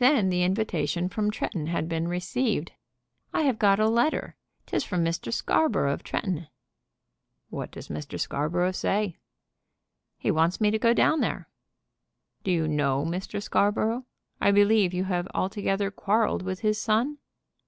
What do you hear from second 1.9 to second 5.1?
received. "I have got a letter; 'tis from